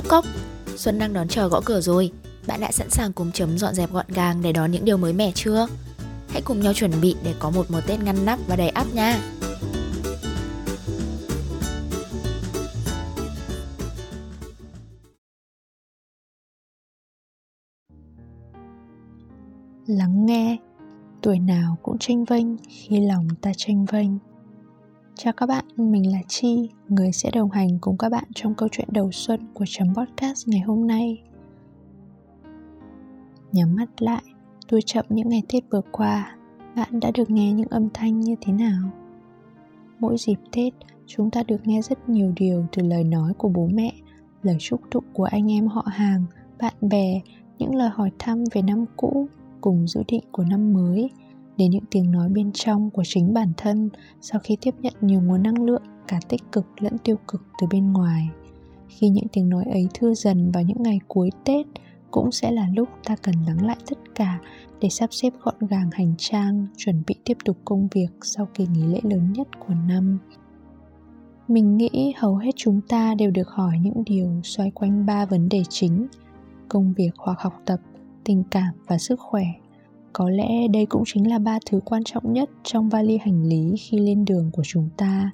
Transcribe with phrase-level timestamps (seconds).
[0.00, 0.24] Cốc cốc,
[0.76, 2.10] Xuân đang đón chờ gõ cửa rồi.
[2.46, 5.12] Bạn đã sẵn sàng cùng chấm dọn dẹp gọn gàng để đón những điều mới
[5.12, 5.66] mẻ chưa?
[6.28, 8.86] Hãy cùng nhau chuẩn bị để có một mùa Tết ngăn nắp và đầy ắp
[8.94, 9.20] nha.
[19.86, 20.56] Lắng nghe,
[21.22, 24.29] tuổi nào cũng tranh vênh khi lòng ta tranh vênh.
[25.14, 28.68] Chào các bạn, mình là Chi, người sẽ đồng hành cùng các bạn trong câu
[28.72, 31.22] chuyện đầu xuân của chấm podcast ngày hôm nay.
[33.52, 34.22] Nhắm mắt lại,
[34.68, 36.36] tôi chậm những ngày Tết vừa qua,
[36.76, 38.90] bạn đã được nghe những âm thanh như thế nào?
[39.98, 40.72] Mỗi dịp Tết,
[41.06, 43.92] chúng ta được nghe rất nhiều điều từ lời nói của bố mẹ,
[44.42, 46.24] lời chúc tụng của anh em họ hàng,
[46.58, 47.20] bạn bè,
[47.58, 49.28] những lời hỏi thăm về năm cũ,
[49.60, 51.10] cùng dự định của năm mới,
[51.60, 55.20] đến những tiếng nói bên trong của chính bản thân sau khi tiếp nhận nhiều
[55.20, 58.28] nguồn năng lượng, cả tích cực lẫn tiêu cực từ bên ngoài.
[58.88, 61.66] Khi những tiếng nói ấy thưa dần vào những ngày cuối tết,
[62.10, 64.40] cũng sẽ là lúc ta cần lắng lại tất cả
[64.80, 68.66] để sắp xếp gọn gàng hành trang, chuẩn bị tiếp tục công việc sau kỳ
[68.66, 70.18] nghỉ lễ lớn nhất của năm.
[71.48, 75.48] Mình nghĩ hầu hết chúng ta đều được hỏi những điều xoay quanh ba vấn
[75.48, 76.06] đề chính
[76.68, 77.80] công việc hoặc học tập,
[78.24, 79.44] tình cảm và sức khỏe
[80.12, 83.76] có lẽ đây cũng chính là ba thứ quan trọng nhất trong vali hành lý
[83.76, 85.30] khi lên đường của chúng ta.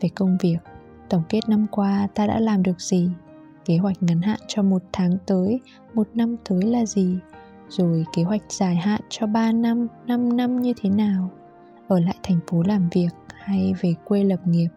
[0.00, 0.56] Về công việc
[1.08, 3.10] tổng kết năm qua ta đã làm được gì?
[3.64, 5.60] Kế hoạch ngắn hạn cho một tháng tới
[5.94, 7.16] một năm tới là gì?
[7.68, 11.30] Rồi kế hoạch dài hạn cho 3 năm, 5 năm như thế nào?
[11.88, 14.68] Ở lại thành phố làm việc hay về quê lập nghiệp?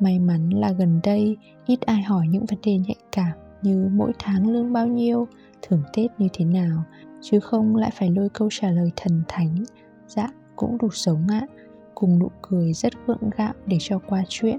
[0.00, 4.12] May mắn là gần đây ít ai hỏi những vấn đề nhạy cảm như mỗi
[4.18, 5.28] tháng lương bao nhiêu
[5.62, 6.84] thưởng tết như thế nào
[7.20, 9.64] chứ không lại phải lôi câu trả lời thần thánh
[10.08, 11.46] dạ cũng đủ sống ạ.
[11.94, 14.58] Cùng nụ cười rất gượng gạo để cho qua chuyện.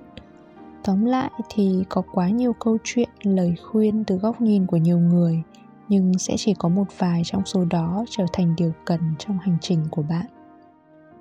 [0.83, 4.99] Tóm lại thì có quá nhiều câu chuyện lời khuyên từ góc nhìn của nhiều
[4.99, 5.43] người,
[5.89, 9.57] nhưng sẽ chỉ có một vài trong số đó trở thành điều cần trong hành
[9.61, 10.25] trình của bạn.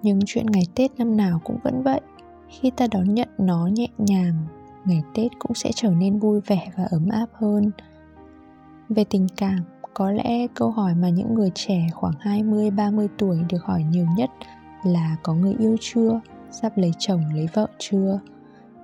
[0.03, 2.00] Nhưng chuyện ngày tết năm nào cũng vẫn vậy.
[2.48, 4.34] Khi ta đón nhận nó nhẹ nhàng,
[4.84, 7.70] ngày tết cũng sẽ trở nên vui vẻ và ấm áp hơn.
[8.88, 9.60] Về tình cảm
[9.94, 14.30] có lẽ câu hỏi mà những người trẻ khoảng 20-30 tuổi được hỏi nhiều nhất
[14.82, 16.20] là có người yêu chưa,
[16.50, 18.20] sắp lấy chồng lấy vợ chưa.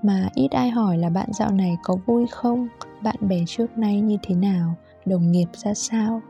[0.03, 2.69] Mà ít ai hỏi là bạn dạo này có vui không,
[3.03, 4.75] bạn bè trước nay như thế nào,
[5.07, 6.21] đồng nghiệp ra sao.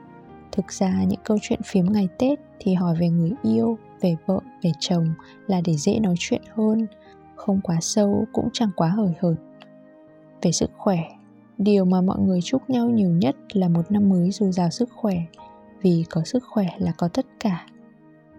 [0.52, 4.40] Thực ra những câu chuyện phím ngày Tết thì hỏi về người yêu, về vợ,
[4.62, 5.06] về chồng
[5.46, 6.86] là để dễ nói chuyện hơn,
[7.34, 9.34] không quá sâu cũng chẳng quá hời hợt.
[10.42, 10.98] Về sức khỏe
[11.58, 14.88] điều mà mọi người chúc nhau nhiều nhất là một năm mới dồi dào sức
[14.92, 15.16] khỏe,
[15.82, 17.66] vì có sức khỏe là có tất cả.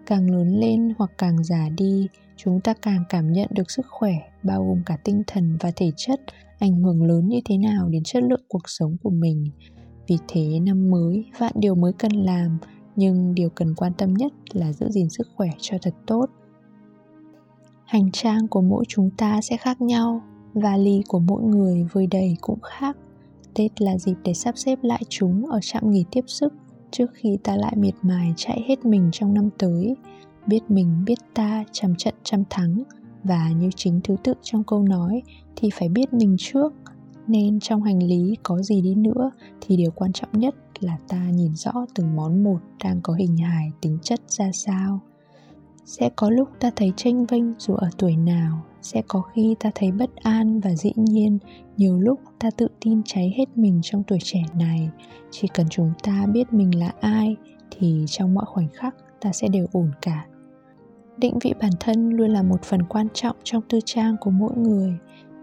[0.06, 4.12] Càng lớn lên hoặc càng già đi, chúng ta càng cảm nhận được sức khỏe,
[4.42, 6.20] bao gồm cả tinh thần và thể chất,
[6.58, 9.44] ảnh hưởng lớn như thế nào đến chất lượng cuộc sống của mình.
[10.06, 12.58] Vì thế, năm mới vạn điều mới cần làm,
[12.96, 16.26] nhưng điều cần quan tâm nhất là giữ gìn sức khỏe cho thật tốt.
[17.84, 20.22] Hành trang của mỗi chúng ta sẽ khác nhau,
[20.54, 22.96] vali của mỗi người vơi đầy cũng khác.
[23.58, 26.52] Tết là dịp để sắp xếp lại chúng ở trạm nghỉ tiếp sức
[26.90, 29.96] trước khi ta lại miệt mài chạy hết mình trong năm tới.
[30.46, 32.82] Biết mình, biết ta trăm trận trăm thắng.
[33.24, 35.22] Và như chính thứ tự trong câu nói
[35.56, 36.74] thì phải biết mình trước.
[37.26, 39.30] Nên trong hành lý có gì đi nữa
[39.60, 43.36] thì điều quan trọng nhất là ta nhìn rõ từng món một đang có hình
[43.36, 45.00] hài, tính chất ra sao
[45.88, 48.62] sẽ có lúc ta thấy tranh vênh dù ở tuổi nào.
[48.82, 51.38] Sẽ có khi ta thấy bất an và dĩ nhiên.
[51.76, 54.90] Nhiều lúc ta tự tin cháy hết mình trong tuổi trẻ này.
[55.30, 57.36] Chỉ cần chúng ta biết mình là ai,
[57.70, 60.26] thì trong mọi khoảnh khắc ta sẽ đều ổn cả.
[61.16, 64.56] Định vị bản thân luôn là một phần quan trọng trong tư trang của mỗi
[64.56, 64.92] người.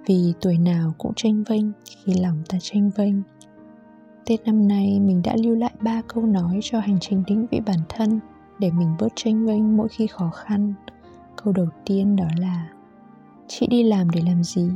[0.07, 3.15] Vì tuổi nào cũng tranh vênh, khi lòng ta tranh vênh.
[4.25, 7.59] Tết năm nay mình đã lưu lại ba câu nói cho hành trình định vị
[7.65, 8.19] bản thân
[8.59, 10.73] để mình bớt tranh vênh mỗi khi khó khăn.
[11.43, 12.67] Câu đầu tiên đó là,
[13.47, 14.69] chị đi làm để làm gì?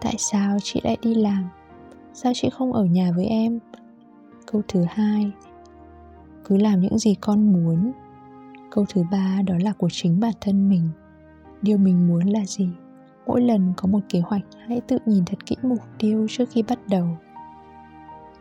[0.00, 1.48] Tại sao chị lại đi làm?
[2.14, 3.58] Sao chị không ở nhà với em?
[4.52, 5.32] Câu thứ hai,
[6.44, 7.92] cứ làm những gì con muốn.
[8.70, 10.88] Câu thứ ba đó là của chính bản thân mình.
[11.62, 12.68] Điều mình muốn là gì?
[13.26, 16.62] Mỗi lần có một kế hoạch, hãy tự nhìn thật kỹ mục tiêu trước khi
[16.62, 17.18] bắt đầu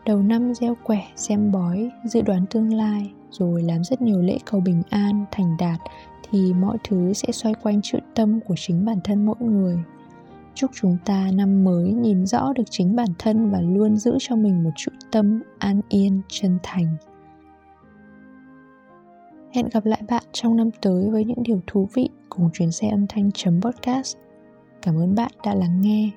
[0.07, 4.37] đầu năm gieo quẻ, xem bói, dự đoán tương lai, rồi làm rất nhiều lễ
[4.45, 5.79] cầu bình an, thành đạt,
[6.29, 9.77] thì mọi thứ sẽ xoay quanh chữ tâm của chính bản thân mỗi người.
[10.53, 14.35] Chúc chúng ta năm mới nhìn rõ được chính bản thân và luôn giữ cho
[14.35, 16.95] mình một chữ tâm an yên, chân thành.
[19.51, 22.89] Hẹn gặp lại bạn trong năm tới với những điều thú vị cùng chuyến xe
[22.89, 24.17] âm thanh chấm podcast.
[24.81, 26.11] Cảm ơn bạn đã lắng nghe.